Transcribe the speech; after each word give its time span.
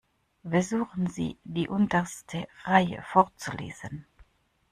Versuchen 0.41 1.05
Sie, 1.05 1.37
die 1.43 1.67
unterste 1.67 2.47
Reihe 2.63 3.03
vorzulesen. 3.11 4.07